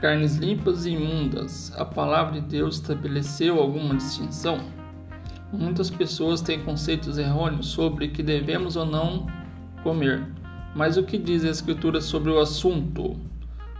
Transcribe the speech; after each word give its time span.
carnes 0.00 0.36
limpas 0.36 0.84
e 0.84 0.90
imundas. 0.90 1.72
A 1.76 1.84
palavra 1.84 2.40
de 2.40 2.46
Deus 2.46 2.76
estabeleceu 2.76 3.60
alguma 3.60 3.94
distinção? 3.96 4.60
Muitas 5.52 5.88
pessoas 5.88 6.40
têm 6.40 6.62
conceitos 6.62 7.18
errôneos 7.18 7.68
sobre 7.68 8.08
que 8.08 8.22
devemos 8.22 8.76
ou 8.76 8.84
não 8.84 9.26
comer. 9.82 10.26
Mas 10.74 10.96
o 10.96 11.02
que 11.02 11.16
diz 11.16 11.44
a 11.44 11.50
Escritura 11.50 12.00
sobre 12.00 12.30
o 12.30 12.38
assunto? 12.38 13.16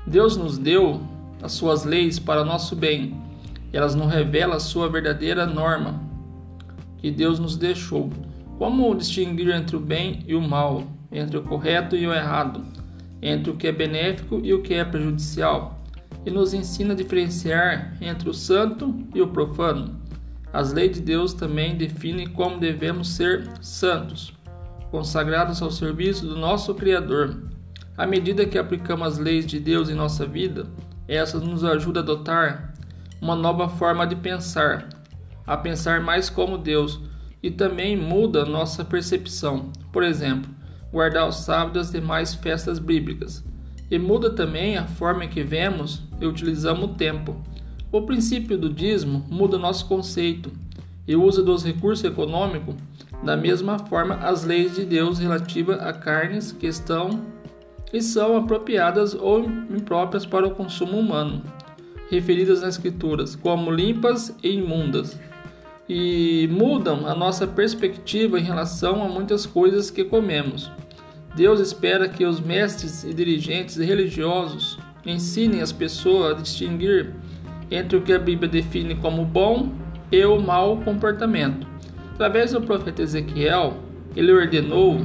Deus 0.06 0.36
nos 0.36 0.56
deu 0.56 1.00
as 1.42 1.52
suas 1.52 1.84
leis 1.84 2.18
para 2.18 2.44
nosso 2.44 2.74
bem. 2.74 3.20
Elas 3.72 3.94
não 3.94 4.06
revelam 4.06 4.56
a 4.56 4.60
sua 4.60 4.88
verdadeira 4.88 5.44
norma 5.44 6.00
que 6.98 7.10
Deus 7.10 7.38
nos 7.38 7.56
deixou. 7.56 8.10
Como 8.58 8.94
distinguir 8.94 9.50
entre 9.50 9.76
o 9.76 9.80
bem 9.80 10.24
e 10.26 10.34
o 10.34 10.40
mal, 10.40 10.84
entre 11.12 11.36
o 11.36 11.42
correto 11.42 11.94
e 11.94 12.06
o 12.06 12.14
errado, 12.14 12.64
entre 13.20 13.50
o 13.50 13.56
que 13.56 13.66
é 13.66 13.72
benéfico 13.72 14.40
e 14.42 14.54
o 14.54 14.62
que 14.62 14.74
é 14.74 14.84
prejudicial? 14.84 15.78
E 16.26 16.30
nos 16.30 16.52
ensina 16.52 16.92
a 16.92 16.96
diferenciar 16.96 17.96
entre 18.00 18.28
o 18.28 18.34
santo 18.34 18.94
e 19.14 19.22
o 19.22 19.28
profano. 19.28 19.98
As 20.52 20.72
leis 20.72 20.96
de 20.96 21.00
Deus 21.00 21.32
também 21.32 21.76
definem 21.76 22.26
como 22.26 22.58
devemos 22.58 23.10
ser 23.10 23.48
santos, 23.62 24.34
consagrados 24.90 25.62
ao 25.62 25.70
serviço 25.70 26.26
do 26.26 26.36
nosso 26.36 26.74
Criador. 26.74 27.42
À 27.96 28.06
medida 28.06 28.44
que 28.44 28.58
aplicamos 28.58 29.06
as 29.06 29.18
leis 29.18 29.46
de 29.46 29.58
Deus 29.58 29.88
em 29.88 29.94
nossa 29.94 30.26
vida, 30.26 30.66
essas 31.08 31.42
nos 31.42 31.64
ajudam 31.64 32.02
a 32.02 32.04
adotar 32.04 32.74
uma 33.20 33.36
nova 33.36 33.68
forma 33.68 34.06
de 34.06 34.16
pensar, 34.16 34.88
a 35.46 35.56
pensar 35.56 36.00
mais 36.00 36.28
como 36.28 36.58
Deus 36.58 37.00
e 37.42 37.50
também 37.50 37.96
muda 37.96 38.44
nossa 38.44 38.84
percepção. 38.84 39.70
Por 39.92 40.02
exemplo, 40.02 40.50
guardar 40.90 41.28
o 41.28 41.32
sábado 41.32 41.74
das 41.74 41.90
demais 41.90 42.34
festas 42.34 42.78
bíblicas. 42.78 43.44
E 43.90 43.98
muda 43.98 44.30
também 44.30 44.76
a 44.76 44.86
forma 44.86 45.24
em 45.24 45.28
que 45.28 45.42
vemos 45.42 46.02
e 46.20 46.26
utilizamos 46.26 46.84
o 46.84 46.94
tempo. 46.94 47.36
O 47.92 48.02
princípio 48.02 48.58
do 48.58 48.68
dízimo 48.68 49.24
muda 49.28 49.58
nosso 49.58 49.86
conceito 49.86 50.50
e 51.06 51.14
o 51.14 51.22
uso 51.22 51.42
dos 51.42 51.64
recursos 51.64 52.04
econômicos 52.04 52.74
da 53.22 53.36
mesma 53.36 53.78
forma 53.78 54.16
as 54.16 54.44
leis 54.44 54.74
de 54.74 54.84
Deus 54.84 55.18
relativas 55.18 55.80
a 55.80 55.92
carnes 55.92 56.52
que 56.52 56.66
estão 56.66 57.22
e 57.92 58.02
são 58.02 58.36
apropriadas 58.36 59.14
ou 59.14 59.44
impróprias 59.44 60.26
para 60.26 60.46
o 60.46 60.50
consumo 60.50 60.98
humano, 60.98 61.42
referidas 62.10 62.60
nas 62.60 62.74
escrituras 62.74 63.36
como 63.36 63.70
limpas 63.70 64.36
e 64.42 64.50
imundas 64.50 65.18
e 65.88 66.48
mudam 66.50 67.06
a 67.06 67.14
nossa 67.14 67.46
perspectiva 67.46 68.38
em 68.38 68.42
relação 68.42 69.02
a 69.04 69.08
muitas 69.08 69.46
coisas 69.46 69.90
que 69.90 70.04
comemos. 70.04 70.70
Deus 71.36 71.60
espera 71.60 72.08
que 72.08 72.24
os 72.24 72.40
mestres 72.40 73.04
e 73.04 73.12
dirigentes 73.12 73.76
religiosos 73.76 74.78
ensinem 75.04 75.60
as 75.60 75.70
pessoas 75.70 76.30
a 76.30 76.40
distinguir 76.40 77.12
entre 77.70 77.98
o 77.98 78.00
que 78.00 78.14
a 78.14 78.18
Bíblia 78.18 78.48
define 78.48 78.94
como 78.94 79.22
bom 79.22 79.70
e 80.10 80.24
o 80.24 80.40
mau 80.40 80.78
comportamento. 80.78 81.66
Através 82.14 82.52
do 82.52 82.62
profeta 82.62 83.02
Ezequiel, 83.02 83.76
ele 84.16 84.32
ordenou: 84.32 84.98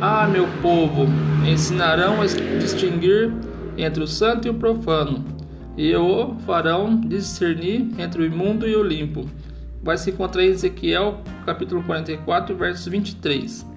Ah, 0.00 0.26
meu 0.26 0.48
povo, 0.62 1.06
ensinarão 1.46 2.22
a 2.22 2.26
distinguir 2.58 3.30
entre 3.76 4.02
o 4.02 4.06
santo 4.06 4.48
e 4.48 4.50
o 4.50 4.54
profano, 4.54 5.22
e 5.76 5.94
o 5.94 6.34
farão 6.46 6.98
discernir 6.98 7.90
entre 7.98 8.22
o 8.22 8.24
imundo 8.24 8.66
e 8.66 8.74
o 8.74 8.82
limpo 8.82 9.28
vai 9.82 9.98
se 9.98 10.10
encontrar 10.10 10.42
em 10.42 10.48
Ezequiel, 10.48 11.20
capítulo 11.44 11.82
44, 11.82 12.56
versos 12.56 12.86
23. 12.86 13.73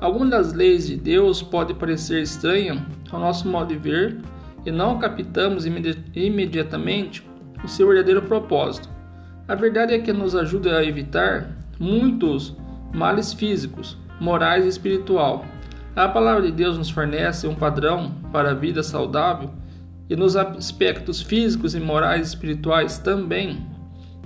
Algumas 0.00 0.30
das 0.30 0.52
leis 0.52 0.86
de 0.86 0.96
Deus 0.96 1.42
podem 1.42 1.74
parecer 1.74 2.22
estranhas 2.22 2.78
ao 3.10 3.18
nosso 3.18 3.48
modo 3.48 3.68
de 3.68 3.76
ver 3.76 4.18
e 4.64 4.70
não 4.70 4.98
captamos 4.98 5.66
imedi 5.66 5.96
imediatamente 6.14 7.26
o 7.64 7.68
seu 7.68 7.88
verdadeiro 7.88 8.22
propósito. 8.22 8.88
A 9.46 9.54
verdade 9.54 9.94
é 9.94 9.98
que 9.98 10.12
nos 10.12 10.34
ajuda 10.34 10.78
a 10.78 10.84
evitar 10.84 11.56
muitos 11.78 12.56
males 12.94 13.32
físicos, 13.32 13.96
morais 14.20 14.64
e 14.64 14.68
espiritual. 14.68 15.44
A 15.96 16.08
palavra 16.08 16.42
de 16.42 16.52
Deus 16.52 16.78
nos 16.78 16.90
fornece 16.90 17.46
um 17.46 17.54
padrão 17.54 18.14
para 18.32 18.50
a 18.50 18.54
vida 18.54 18.82
saudável 18.82 19.50
e 20.08 20.14
nos 20.14 20.36
aspectos 20.36 21.20
físicos 21.20 21.74
e 21.74 21.80
morais 21.80 22.28
e 22.28 22.30
espirituais 22.30 22.98
também 22.98 23.66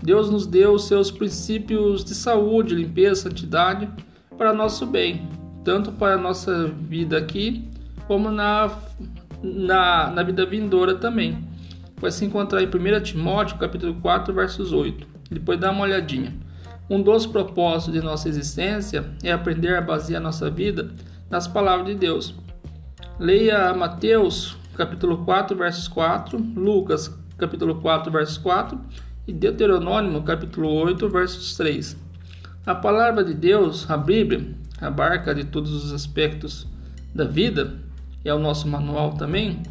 Deus 0.03 0.29
nos 0.29 0.49
deu 0.49 0.77
seus 0.81 1.13
princípios 1.13 2.05
de 2.05 2.13
saúde, 2.13 2.75
limpeza, 2.75 3.23
santidade 3.23 3.89
para 4.37 4.53
nosso 4.53 4.85
bem, 4.85 5.29
tanto 5.65 5.93
para 5.93 6.15
a 6.15 6.19
nossa 6.19 6.67
vida 6.67 7.17
aqui 7.17 7.69
como 8.07 8.31
na, 8.31 8.71
na, 9.43 10.11
na 10.11 10.23
vida 10.23 10.45
vindoura 10.45 10.97
também. 10.97 11.39
Vai 11.97 12.11
se 12.11 12.25
encontrar 12.25 12.63
em 12.63 12.67
1 12.67 13.03
Timóteo 13.03 13.59
capítulo 13.59 13.95
4, 13.95 14.35
versos 14.35 14.73
8. 14.73 15.07
Depois 15.31 15.59
dá 15.59 15.71
uma 15.71 15.83
olhadinha. 15.83 16.35
Um 16.91 17.01
dos 17.01 17.27
propósitos 17.27 17.95
de 17.95 18.01
nossa 18.01 18.29
existência 18.29 19.05
é 19.23 19.33
aprender 19.33 19.77
a 19.77 19.81
basear 19.81 20.21
nossa 20.21 20.51
vida 20.51 20.91
nas 21.31 21.47
palavras 21.47 21.87
de 21.87 21.95
Deus. 21.95 22.35
Leia 23.19 23.73
Mateus 23.73 24.59
capítulo 24.77 25.25
4, 25.25 25.57
versos 25.57 25.87
4, 25.87 26.39
Lucas 26.57 27.15
capítulo 27.39 27.77
4, 27.77 28.11
versos 28.11 28.37
4 28.39 28.79
e 29.27 29.33
Deuteronômio 29.33 30.23
capítulo 30.23 30.69
8, 30.69 31.09
versos 31.09 31.57
3. 31.57 31.97
A 32.67 32.75
palavra 32.75 33.23
de 33.25 33.35
Deus, 33.35 33.89
a 33.91 33.97
Bíblia, 33.97 34.55
abarca 34.83 35.35
de 35.35 35.45
todos 35.45 35.73
os 35.73 35.93
aspectos 35.93 36.67
da 37.15 37.25
vida, 37.25 37.79
é 38.25 38.35
o 38.35 38.39
nosso 38.39 38.69
manual 38.69 39.13
também, 39.13 39.63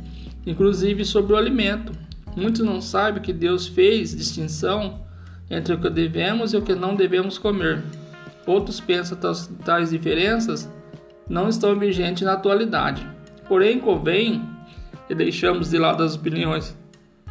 inclusive 0.45 1.03
sobre 1.05 1.33
o 1.33 1.37
alimento. 1.37 1.91
Muitos 2.35 2.61
não 2.61 2.81
sabem 2.81 3.21
que 3.21 3.33
Deus 3.33 3.67
fez 3.67 4.15
distinção 4.15 5.01
entre 5.49 5.73
o 5.73 5.79
que 5.79 5.89
devemos 5.89 6.53
e 6.53 6.57
o 6.57 6.61
que 6.61 6.73
não 6.73 6.95
devemos 6.95 7.37
comer. 7.37 7.83
Outros 8.47 8.79
pensam 8.79 9.17
que 9.17 9.63
tais 9.63 9.89
diferenças 9.89 10.69
não 11.29 11.49
estão 11.49 11.77
vigentes 11.77 12.23
na 12.23 12.33
atualidade. 12.33 13.05
Porém, 13.47 13.79
convém 13.79 14.41
que 15.07 15.13
deixamos 15.13 15.69
de 15.69 15.77
lado 15.77 16.03
as 16.03 16.15
opiniões 16.15 16.77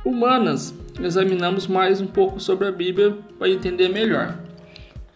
humanas, 0.04 0.74
examinamos 1.00 1.66
mais 1.66 2.00
um 2.00 2.06
pouco 2.06 2.41
sobre 2.41 2.68
a 2.68 2.72
Bíblia 2.72 3.16
para 3.38 3.48
entender 3.48 3.88
melhor. 3.88 4.38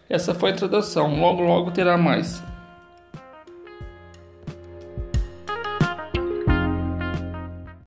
Essa 0.09 0.33
foi 0.33 0.51
a 0.51 0.53
introdução, 0.53 1.19
logo 1.19 1.41
logo 1.41 1.71
terá 1.71 1.97
mais. 1.97 2.43